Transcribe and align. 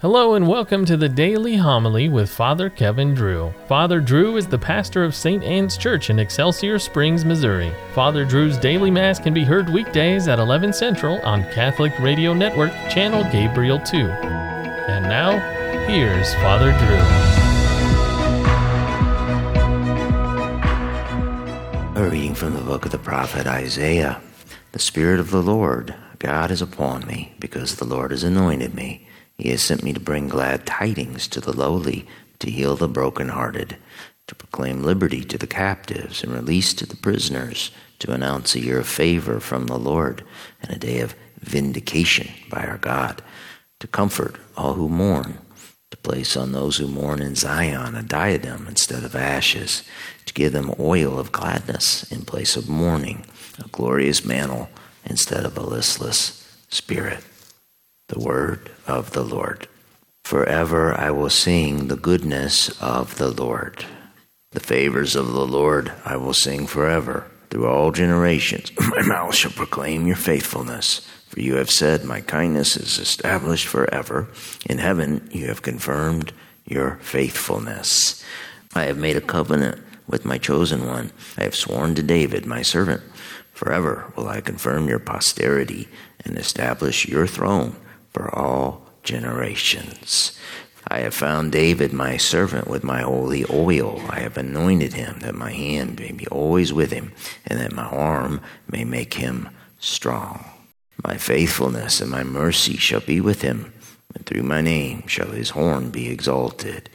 Hello 0.00 0.34
and 0.34 0.46
welcome 0.46 0.84
to 0.84 0.94
the 0.98 1.08
Daily 1.08 1.56
Homily 1.56 2.10
with 2.10 2.28
Father 2.28 2.68
Kevin 2.68 3.14
Drew. 3.14 3.54
Father 3.66 3.98
Drew 3.98 4.36
is 4.36 4.46
the 4.46 4.58
pastor 4.58 5.02
of 5.02 5.14
St. 5.14 5.42
Anne's 5.42 5.78
Church 5.78 6.10
in 6.10 6.18
Excelsior 6.18 6.78
Springs, 6.78 7.24
Missouri. 7.24 7.72
Father 7.94 8.26
Drew's 8.26 8.58
daily 8.58 8.90
mass 8.90 9.18
can 9.18 9.32
be 9.32 9.42
heard 9.42 9.70
weekdays 9.70 10.28
at 10.28 10.38
11 10.38 10.74
Central 10.74 11.18
on 11.22 11.44
Catholic 11.44 11.98
Radio 11.98 12.34
Network, 12.34 12.72
channel 12.90 13.24
Gabriel 13.32 13.78
2. 13.78 13.96
And 13.96 15.04
now, 15.04 15.38
here's 15.86 16.34
Father 16.34 16.72
Drew. 21.94 22.02
A 22.04 22.10
reading 22.10 22.34
from 22.34 22.52
the 22.52 22.60
book 22.60 22.84
of 22.84 22.92
the 22.92 22.98
prophet 22.98 23.46
Isaiah. 23.46 24.20
The 24.72 24.78
Spirit 24.78 25.20
of 25.20 25.30
the 25.30 25.42
Lord, 25.42 25.94
God, 26.18 26.50
is 26.50 26.60
upon 26.60 27.06
me, 27.06 27.32
because 27.40 27.76
the 27.76 27.86
Lord 27.86 28.10
has 28.10 28.24
anointed 28.24 28.74
me 28.74 29.06
he 29.38 29.50
has 29.50 29.62
sent 29.62 29.82
me 29.82 29.92
to 29.92 30.00
bring 30.00 30.28
glad 30.28 30.66
tidings 30.66 31.28
to 31.28 31.40
the 31.40 31.56
lowly, 31.56 32.06
to 32.38 32.50
heal 32.50 32.76
the 32.76 32.88
brokenhearted, 32.88 33.76
to 34.26 34.34
proclaim 34.34 34.82
liberty 34.82 35.24
to 35.24 35.38
the 35.38 35.46
captives 35.46 36.22
and 36.22 36.32
release 36.32 36.72
to 36.74 36.86
the 36.86 36.96
prisoners, 36.96 37.70
to 37.98 38.12
announce 38.12 38.54
a 38.54 38.60
year 38.60 38.78
of 38.78 38.88
favor 38.88 39.40
from 39.40 39.66
the 39.66 39.78
Lord 39.78 40.24
and 40.62 40.70
a 40.70 40.78
day 40.78 41.00
of 41.00 41.14
vindication 41.40 42.28
by 42.50 42.64
our 42.64 42.78
God, 42.78 43.22
to 43.80 43.86
comfort 43.86 44.36
all 44.56 44.74
who 44.74 44.88
mourn, 44.88 45.38
to 45.90 45.96
place 45.98 46.36
on 46.36 46.52
those 46.52 46.78
who 46.78 46.88
mourn 46.88 47.20
in 47.20 47.34
Zion 47.34 47.94
a 47.94 48.02
diadem 48.02 48.66
instead 48.66 49.04
of 49.04 49.14
ashes, 49.14 49.82
to 50.24 50.34
give 50.34 50.52
them 50.52 50.74
oil 50.80 51.18
of 51.18 51.32
gladness 51.32 52.10
in 52.10 52.22
place 52.22 52.56
of 52.56 52.68
mourning, 52.68 53.24
a 53.62 53.68
glorious 53.68 54.24
mantle 54.24 54.68
instead 55.04 55.44
of 55.44 55.56
a 55.56 55.62
listless 55.62 56.42
spirit 56.68 57.22
the 58.08 58.20
word 58.20 58.70
of 58.86 59.12
the 59.12 59.24
Lord. 59.24 59.66
Forever 60.24 60.94
I 60.94 61.10
will 61.10 61.30
sing 61.30 61.88
the 61.88 61.96
goodness 61.96 62.70
of 62.80 63.16
the 63.16 63.30
Lord. 63.30 63.84
The 64.52 64.60
favors 64.60 65.16
of 65.16 65.32
the 65.32 65.46
Lord 65.46 65.92
I 66.04 66.16
will 66.16 66.34
sing 66.34 66.66
forever. 66.66 67.26
Through 67.50 67.66
all 67.66 67.92
generations, 67.92 68.70
my 68.80 69.02
mouth 69.02 69.34
shall 69.34 69.50
proclaim 69.50 70.06
your 70.06 70.16
faithfulness. 70.16 71.06
For 71.28 71.40
you 71.40 71.56
have 71.56 71.70
said, 71.70 72.04
My 72.04 72.20
kindness 72.20 72.76
is 72.76 72.98
established 72.98 73.66
forever. 73.66 74.28
In 74.68 74.78
heaven 74.78 75.28
you 75.32 75.46
have 75.46 75.62
confirmed 75.62 76.32
your 76.64 76.98
faithfulness. 77.02 78.24
I 78.74 78.84
have 78.84 78.98
made 78.98 79.16
a 79.16 79.20
covenant 79.20 79.82
with 80.06 80.24
my 80.24 80.38
chosen 80.38 80.86
one. 80.86 81.10
I 81.36 81.42
have 81.42 81.56
sworn 81.56 81.96
to 81.96 82.02
David, 82.02 82.46
my 82.46 82.62
servant. 82.62 83.02
Forever 83.52 84.12
will 84.16 84.28
I 84.28 84.40
confirm 84.40 84.88
your 84.88 84.98
posterity 84.98 85.88
and 86.24 86.38
establish 86.38 87.08
your 87.08 87.26
throne 87.26 87.74
for 88.16 88.34
all 88.34 88.80
generations. 89.02 90.38
I 90.88 91.00
have 91.00 91.12
found 91.12 91.52
David, 91.52 91.92
my 91.92 92.16
servant, 92.16 92.66
with 92.66 92.82
my 92.82 93.02
holy 93.02 93.44
oil. 93.50 94.00
I 94.08 94.20
have 94.20 94.38
anointed 94.38 94.94
him 94.94 95.18
that 95.18 95.34
my 95.34 95.52
hand 95.52 96.00
may 96.00 96.12
be 96.12 96.26
always 96.28 96.72
with 96.72 96.92
him, 96.92 97.12
and 97.46 97.60
that 97.60 97.74
my 97.74 97.84
arm 97.84 98.40
may 98.70 98.84
make 98.84 99.14
him 99.14 99.50
strong. 99.78 100.46
My 101.04 101.18
faithfulness 101.18 102.00
and 102.00 102.10
my 102.10 102.24
mercy 102.24 102.78
shall 102.78 103.00
be 103.00 103.20
with 103.20 103.42
him, 103.42 103.74
and 104.14 104.24
through 104.24 104.44
my 104.44 104.62
name 104.62 105.06
shall 105.06 105.32
his 105.32 105.50
horn 105.50 105.90
be 105.90 106.08
exalted. 106.08 106.88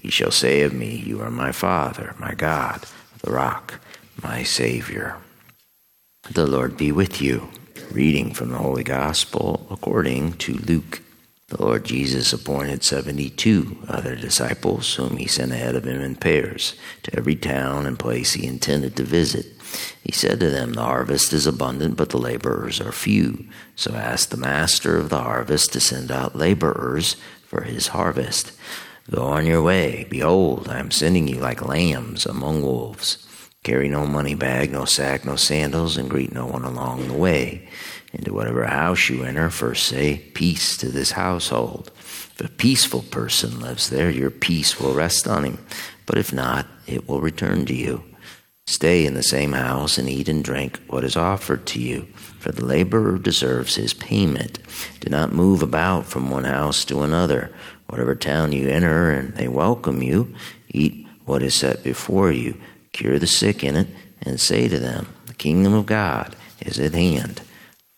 He 0.00 0.10
shall 0.10 0.30
say 0.30 0.62
of 0.62 0.72
me, 0.72 0.94
You 0.94 1.20
are 1.22 1.30
my 1.30 1.50
Father, 1.50 2.14
my 2.20 2.34
God, 2.34 2.86
the 3.22 3.32
rock, 3.32 3.80
my 4.22 4.44
Savior. 4.44 5.16
The 6.30 6.46
Lord 6.46 6.76
be 6.76 6.92
with 6.92 7.20
you. 7.20 7.48
Reading 7.92 8.34
from 8.34 8.50
the 8.50 8.58
Holy 8.58 8.84
Gospel 8.84 9.66
according 9.70 10.34
to 10.34 10.52
Luke. 10.52 11.00
The 11.48 11.62
Lord 11.62 11.86
Jesus 11.86 12.34
appointed 12.34 12.84
72 12.84 13.78
other 13.88 14.14
disciples, 14.14 14.94
whom 14.94 15.16
he 15.16 15.26
sent 15.26 15.52
ahead 15.52 15.74
of 15.74 15.86
him 15.86 16.02
in 16.02 16.16
pairs 16.16 16.74
to 17.04 17.16
every 17.16 17.34
town 17.34 17.86
and 17.86 17.98
place 17.98 18.34
he 18.34 18.46
intended 18.46 18.94
to 18.96 19.04
visit. 19.04 19.46
He 20.04 20.12
said 20.12 20.38
to 20.40 20.50
them, 20.50 20.74
The 20.74 20.82
harvest 20.82 21.32
is 21.32 21.46
abundant, 21.46 21.96
but 21.96 22.10
the 22.10 22.18
laborers 22.18 22.78
are 22.78 22.92
few. 22.92 23.46
So 23.74 23.94
ask 23.94 24.28
the 24.28 24.36
master 24.36 24.98
of 24.98 25.08
the 25.08 25.22
harvest 25.22 25.72
to 25.72 25.80
send 25.80 26.12
out 26.12 26.36
laborers 26.36 27.16
for 27.46 27.62
his 27.62 27.88
harvest. 27.88 28.52
Go 29.10 29.22
on 29.22 29.46
your 29.46 29.62
way. 29.62 30.06
Behold, 30.10 30.68
I 30.68 30.78
am 30.78 30.90
sending 30.90 31.26
you 31.26 31.36
like 31.36 31.66
lambs 31.66 32.26
among 32.26 32.60
wolves. 32.60 33.27
Carry 33.68 33.90
no 33.90 34.06
money 34.06 34.34
bag, 34.34 34.72
no 34.72 34.86
sack, 34.86 35.26
no 35.26 35.36
sandals, 35.36 35.98
and 35.98 36.08
greet 36.08 36.32
no 36.32 36.46
one 36.46 36.64
along 36.64 37.06
the 37.06 37.12
way. 37.12 37.68
Into 38.14 38.32
whatever 38.32 38.64
house 38.64 39.10
you 39.10 39.24
enter, 39.24 39.50
first 39.50 39.84
say, 39.84 40.20
Peace 40.32 40.74
to 40.78 40.88
this 40.88 41.10
household. 41.10 41.90
If 41.98 42.40
a 42.40 42.48
peaceful 42.48 43.02
person 43.02 43.60
lives 43.60 43.90
there, 43.90 44.08
your 44.08 44.30
peace 44.30 44.80
will 44.80 44.94
rest 44.94 45.28
on 45.28 45.44
him. 45.44 45.58
But 46.06 46.16
if 46.16 46.32
not, 46.32 46.66
it 46.86 47.06
will 47.06 47.20
return 47.20 47.66
to 47.66 47.74
you. 47.74 48.02
Stay 48.66 49.04
in 49.04 49.12
the 49.12 49.22
same 49.22 49.52
house 49.52 49.98
and 49.98 50.08
eat 50.08 50.30
and 50.30 50.42
drink 50.42 50.80
what 50.86 51.04
is 51.04 51.14
offered 51.14 51.66
to 51.66 51.78
you, 51.78 52.08
for 52.38 52.50
the 52.52 52.64
laborer 52.64 53.18
deserves 53.18 53.74
his 53.74 53.92
payment. 53.92 54.60
Do 55.00 55.10
not 55.10 55.34
move 55.34 55.62
about 55.62 56.06
from 56.06 56.30
one 56.30 56.44
house 56.44 56.86
to 56.86 57.02
another. 57.02 57.54
Whatever 57.88 58.14
town 58.14 58.52
you 58.52 58.70
enter 58.70 59.10
and 59.10 59.34
they 59.34 59.46
welcome 59.46 60.02
you, 60.02 60.34
eat 60.70 61.06
what 61.26 61.42
is 61.42 61.54
set 61.54 61.82
before 61.84 62.32
you 62.32 62.58
cure 62.98 63.18
the 63.20 63.28
sick 63.28 63.62
in 63.62 63.76
it, 63.76 63.86
and 64.22 64.40
say 64.40 64.66
to 64.66 64.78
them, 64.78 65.06
The 65.26 65.34
kingdom 65.34 65.72
of 65.72 65.86
God 65.86 66.34
is 66.60 66.80
at 66.80 66.94
hand 66.94 67.42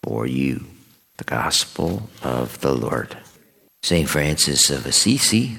for 0.02 0.26
you. 0.26 0.66
The 1.16 1.24
gospel 1.24 2.10
of 2.22 2.60
the 2.60 2.74
Lord. 2.74 3.16
St. 3.82 4.06
Francis 4.06 4.68
of 4.68 4.84
Assisi 4.84 5.56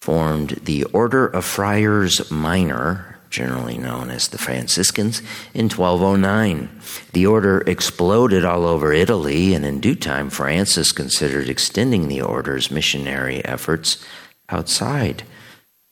formed 0.00 0.60
the 0.64 0.82
Order 0.84 1.28
of 1.28 1.44
Friars 1.44 2.28
Minor, 2.28 3.20
generally 3.30 3.78
known 3.78 4.10
as 4.10 4.26
the 4.28 4.38
Franciscans, 4.38 5.20
in 5.54 5.68
1209. 5.68 6.68
The 7.12 7.26
order 7.26 7.60
exploded 7.68 8.44
all 8.44 8.64
over 8.64 8.92
Italy, 8.92 9.54
and 9.54 9.64
in 9.64 9.78
due 9.78 9.94
time, 9.94 10.28
Francis 10.28 10.90
considered 10.90 11.48
extending 11.48 12.08
the 12.08 12.22
order's 12.22 12.68
missionary 12.68 13.44
efforts 13.44 14.04
outside 14.48 15.22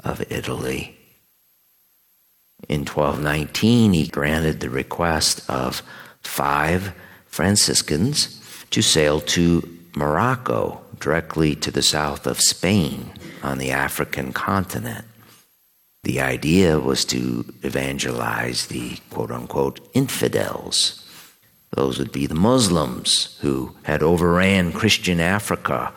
of 0.02 0.24
Italy. 0.32 0.95
In 2.68 2.80
1219, 2.80 3.92
he 3.92 4.06
granted 4.08 4.60
the 4.60 4.70
request 4.70 5.48
of 5.48 5.82
five 6.22 6.94
Franciscans 7.26 8.40
to 8.70 8.82
sail 8.82 9.20
to 9.20 9.78
Morocco, 9.94 10.80
directly 10.98 11.54
to 11.56 11.70
the 11.70 11.82
south 11.82 12.26
of 12.26 12.40
Spain 12.40 13.12
on 13.42 13.58
the 13.58 13.70
African 13.70 14.32
continent. 14.32 15.04
The 16.02 16.20
idea 16.20 16.78
was 16.78 17.04
to 17.06 17.44
evangelize 17.62 18.66
the 18.66 18.96
quote 19.10 19.30
unquote 19.30 19.80
infidels. 19.92 21.02
Those 21.72 21.98
would 21.98 22.12
be 22.12 22.26
the 22.26 22.34
Muslims 22.34 23.36
who 23.40 23.74
had 23.82 24.02
overran 24.02 24.72
Christian 24.72 25.20
Africa 25.20 25.92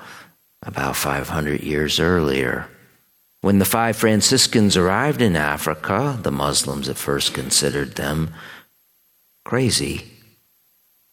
about 0.63 0.95
500 0.95 1.61
years 1.61 1.99
earlier. 1.99 2.67
When 3.41 3.59
the 3.59 3.65
five 3.65 3.95
Franciscans 3.95 4.75
arrived 4.75 5.21
in 5.21 5.35
Africa, 5.35 6.19
the 6.21 6.31
Muslims 6.31 6.89
at 6.89 6.97
first 6.97 7.33
considered 7.33 7.95
them 7.95 8.33
crazy. 9.45 10.05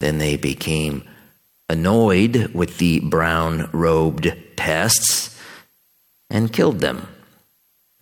Then 0.01 0.19
they 0.19 0.37
became 0.37 1.05
annoyed 1.69 2.49
with 2.53 2.79
the 2.79 3.01
brown 3.01 3.71
robed 3.73 4.33
pests 4.57 5.41
and 6.29 6.53
killed 6.53 6.81
them, 6.81 7.09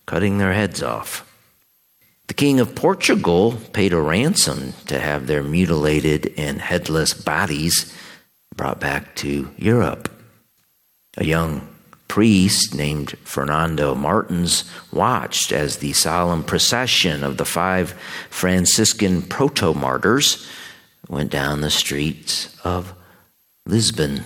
cutting 0.06 0.38
their 0.38 0.54
heads 0.54 0.82
off. 0.82 1.30
The 2.26 2.34
king 2.34 2.58
of 2.60 2.74
Portugal 2.74 3.52
paid 3.74 3.92
a 3.92 4.00
ransom 4.00 4.72
to 4.86 4.98
have 4.98 5.26
their 5.26 5.42
mutilated 5.42 6.32
and 6.38 6.60
headless 6.60 7.12
bodies 7.12 7.94
brought 8.56 8.80
back 8.80 9.14
to 9.16 9.50
Europe. 9.58 10.10
A 11.18 11.24
young 11.24 11.73
priest 12.14 12.76
named 12.76 13.10
Fernando 13.24 13.92
Martins 13.92 14.62
watched 14.92 15.50
as 15.50 15.78
the 15.78 15.92
solemn 15.92 16.44
procession 16.44 17.24
of 17.24 17.38
the 17.38 17.44
five 17.44 17.90
Franciscan 18.30 19.20
proto 19.20 19.74
martyrs 19.74 20.48
went 21.08 21.28
down 21.28 21.60
the 21.60 21.70
streets 21.70 22.56
of 22.62 22.94
Lisbon. 23.66 24.22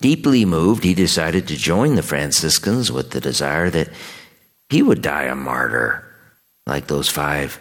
Deeply 0.00 0.46
moved, 0.46 0.82
he 0.82 0.94
decided 0.94 1.46
to 1.46 1.56
join 1.58 1.94
the 1.94 2.02
Franciscans 2.02 2.90
with 2.90 3.10
the 3.10 3.20
desire 3.20 3.68
that 3.68 3.90
he 4.70 4.80
would 4.80 5.02
die 5.02 5.24
a 5.24 5.34
martyr 5.34 6.10
like 6.66 6.86
those 6.86 7.10
five 7.10 7.60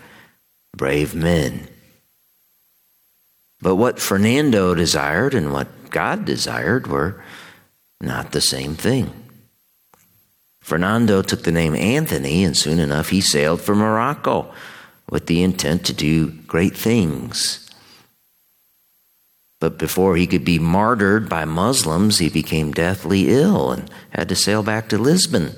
brave 0.74 1.14
men. 1.14 1.68
But 3.60 3.76
what 3.76 4.00
Fernando 4.00 4.74
desired 4.74 5.34
and 5.34 5.52
what 5.52 5.90
God 5.90 6.24
desired 6.24 6.88
were 6.88 7.22
not 8.02 8.32
the 8.32 8.42
same 8.42 8.76
thing. 8.76 9.12
Fernando 10.62 11.22
took 11.22 11.44
the 11.44 11.52
name 11.52 11.76
Anthony, 11.76 12.44
and 12.44 12.58
soon 12.58 12.80
enough 12.80 13.10
he 13.10 13.22
sailed 13.22 13.62
for 13.62 13.76
Morocco 13.76 14.52
with 15.10 15.28
the 15.28 15.44
intent 15.44 15.86
to 15.86 15.94
do 15.94 16.32
great 16.48 16.76
things. 16.76 17.70
But 19.60 19.78
before 19.78 20.16
he 20.16 20.28
could 20.28 20.44
be 20.44 20.60
martyred 20.60 21.30
by 21.30 21.46
Muslims, 21.46 22.20
he 22.20 22.30
became 22.30 22.72
deathly 22.72 23.30
ill 23.30 23.72
and 23.72 23.90
had 24.10 24.30
to 24.30 24.36
sail 24.36 24.64
back 24.64 24.90
to 24.90 24.98
Lisbon 24.98 25.56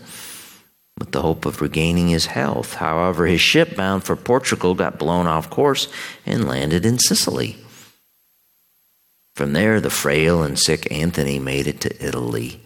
with 0.99 1.11
the 1.11 1.21
hope 1.21 1.45
of 1.45 1.61
regaining 1.61 2.09
his 2.09 2.27
health. 2.27 2.75
However, 2.75 3.25
his 3.25 3.41
ship 3.41 3.75
bound 3.75 4.03
for 4.03 4.15
Portugal 4.15 4.75
got 4.75 4.99
blown 4.99 5.27
off 5.27 5.49
course 5.49 5.87
and 6.25 6.47
landed 6.47 6.85
in 6.85 6.99
Sicily. 6.99 7.57
From 9.37 9.53
there, 9.53 9.79
the 9.79 9.91
frail 9.91 10.41
and 10.41 10.57
sick 10.57 10.91
Anthony 10.91 11.37
made 11.37 11.67
it 11.67 11.79
to 11.81 12.03
Italy, 12.03 12.59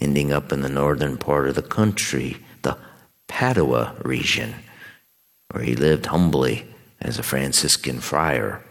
ending 0.00 0.32
up 0.32 0.52
in 0.52 0.60
the 0.60 0.68
northern 0.68 1.16
part 1.16 1.48
of 1.48 1.56
the 1.56 1.62
country, 1.62 2.36
the 2.62 2.78
Padua 3.26 3.96
region, 4.04 4.54
where 5.50 5.64
he 5.64 5.74
lived 5.74 6.06
humbly 6.06 6.64
as 7.00 7.18
a 7.18 7.24
Franciscan 7.24 7.98
friar. 7.98 8.62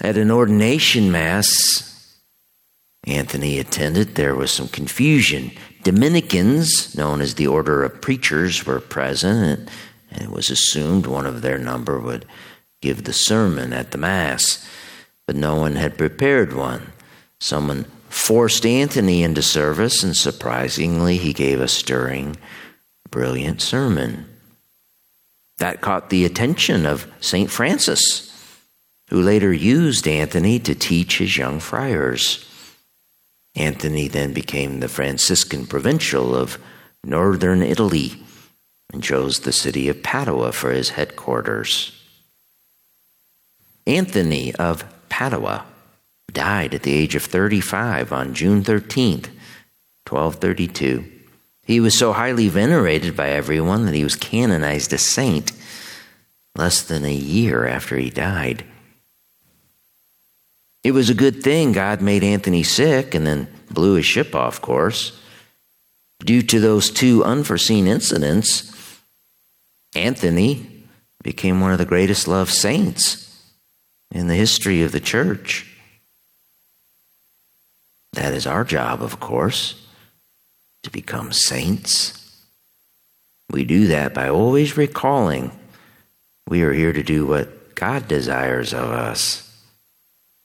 At 0.00 0.16
an 0.16 0.30
ordination 0.30 1.12
mass 1.12 2.16
Anthony 3.04 3.58
attended, 3.58 4.14
there 4.14 4.34
was 4.34 4.50
some 4.50 4.68
confusion. 4.68 5.50
Dominicans, 5.82 6.96
known 6.96 7.20
as 7.20 7.34
the 7.34 7.48
Order 7.48 7.84
of 7.84 8.00
Preachers, 8.00 8.64
were 8.64 8.80
present, 8.80 9.68
and 10.10 10.22
it 10.22 10.30
was 10.30 10.48
assumed 10.48 11.04
one 11.04 11.26
of 11.26 11.42
their 11.42 11.58
number 11.58 12.00
would 12.00 12.24
give 12.80 13.04
the 13.04 13.12
sermon 13.12 13.74
at 13.74 13.90
the 13.90 13.98
Mass, 13.98 14.66
but 15.32 15.38
no 15.38 15.56
one 15.56 15.76
had 15.76 15.96
prepared 15.96 16.52
one. 16.52 16.92
Someone 17.40 17.86
forced 18.10 18.66
Anthony 18.66 19.22
into 19.22 19.40
service, 19.40 20.02
and 20.02 20.14
surprisingly, 20.14 21.16
he 21.16 21.32
gave 21.32 21.58
a 21.58 21.68
stirring, 21.68 22.36
brilliant 23.10 23.62
sermon. 23.62 24.26
That 25.56 25.80
caught 25.80 26.10
the 26.10 26.26
attention 26.26 26.84
of 26.84 27.10
St. 27.20 27.50
Francis 27.50 28.28
who 29.08 29.22
later 29.22 29.54
used 29.54 30.06
Anthony 30.06 30.58
to 30.58 30.74
teach 30.74 31.16
his 31.16 31.38
young 31.38 31.60
friars. 31.60 32.46
Anthony 33.54 34.08
then 34.08 34.34
became 34.34 34.80
the 34.80 34.88
Franciscan 34.88 35.66
provincial 35.66 36.36
of 36.36 36.58
northern 37.02 37.62
Italy 37.62 38.22
and 38.92 39.02
chose 39.02 39.40
the 39.40 39.52
city 39.52 39.88
of 39.88 40.02
Padua 40.02 40.52
for 40.52 40.72
his 40.72 40.90
headquarters. 40.90 41.98
Anthony 43.86 44.54
of 44.56 44.84
Padua 45.12 45.66
died 46.32 46.72
at 46.72 46.84
the 46.84 46.94
age 46.94 47.14
of 47.14 47.22
35 47.22 48.14
on 48.14 48.32
June 48.32 48.64
13th, 48.64 49.28
1232. 50.08 51.04
He 51.64 51.80
was 51.80 51.98
so 51.98 52.14
highly 52.14 52.48
venerated 52.48 53.14
by 53.14 53.28
everyone 53.28 53.84
that 53.84 53.94
he 53.94 54.04
was 54.04 54.16
canonized 54.16 54.90
a 54.94 54.96
saint 54.96 55.52
less 56.56 56.80
than 56.82 57.04
a 57.04 57.12
year 57.12 57.66
after 57.66 57.98
he 57.98 58.08
died. 58.08 58.64
It 60.82 60.92
was 60.92 61.10
a 61.10 61.14
good 61.14 61.42
thing 61.42 61.72
God 61.72 62.00
made 62.00 62.24
Anthony 62.24 62.62
sick 62.62 63.14
and 63.14 63.26
then 63.26 63.48
blew 63.70 63.96
his 63.96 64.06
ship 64.06 64.34
off 64.34 64.62
course. 64.62 65.12
Due 66.20 66.40
to 66.40 66.58
those 66.58 66.90
two 66.90 67.22
unforeseen 67.22 67.86
incidents, 67.86 68.98
Anthony 69.94 70.86
became 71.22 71.60
one 71.60 71.72
of 71.72 71.78
the 71.78 71.84
greatest 71.84 72.26
loved 72.26 72.50
saints 72.50 73.28
in 74.12 74.28
the 74.28 74.34
history 74.34 74.82
of 74.82 74.92
the 74.92 75.00
church. 75.00 75.66
That 78.12 78.34
is 78.34 78.46
our 78.46 78.62
job, 78.62 79.02
of 79.02 79.18
course, 79.18 79.86
to 80.82 80.90
become 80.90 81.32
saints. 81.32 82.18
We 83.50 83.64
do 83.64 83.88
that 83.88 84.14
by 84.14 84.28
always 84.28 84.76
recalling 84.76 85.50
we 86.46 86.62
are 86.62 86.72
here 86.72 86.92
to 86.92 87.02
do 87.02 87.26
what 87.26 87.74
God 87.74 88.08
desires 88.08 88.74
of 88.74 88.90
us 88.90 89.48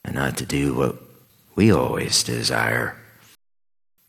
and 0.06 0.16
not 0.16 0.38
to 0.38 0.46
do 0.46 0.74
what 0.74 0.96
we 1.56 1.72
always 1.72 2.24
desire. 2.24 2.96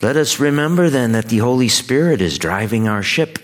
Let 0.01 0.15
us 0.15 0.39
remember 0.39 0.89
then 0.89 1.11
that 1.11 1.25
the 1.25 1.39
Holy 1.39 1.67
Spirit 1.67 2.21
is 2.21 2.37
driving 2.37 2.87
our 2.87 3.03
ship. 3.03 3.37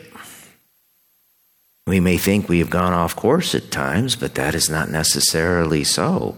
We 1.88 2.00
may 2.00 2.18
think 2.18 2.50
we 2.50 2.60
have 2.60 2.72
gone 2.72 2.94
off 2.94 3.16
course 3.16 3.54
at 3.54 3.70
times, 3.70 4.16
but 4.16 4.34
that 4.36 4.56
is 4.56 4.70
not 4.70 4.90
necessarily 4.90 5.84
so. 5.84 6.36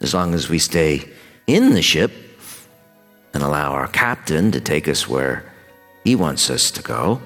As 0.00 0.12
long 0.12 0.34
as 0.34 0.50
we 0.50 0.58
stay 0.58 1.08
in 1.46 1.72
the 1.72 1.80
ship 1.80 2.12
and 3.32 3.42
allow 3.42 3.72
our 3.72 3.88
captain 3.88 4.50
to 4.52 4.60
take 4.60 4.88
us 4.88 5.08
where 5.08 5.50
he 6.04 6.14
wants 6.14 6.50
us 6.50 6.70
to 6.72 6.82
go, 6.82 7.20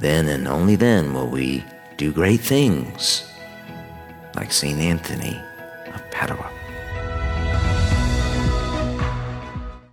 then 0.00 0.28
and 0.28 0.46
only 0.46 0.76
then 0.76 1.14
will 1.14 1.28
we 1.28 1.64
do 1.96 2.12
great 2.12 2.40
things 2.40 3.24
like 4.34 4.52
St. 4.52 4.78
Anthony. 4.78 5.40
Of 5.94 6.10
Padua. 6.10 6.53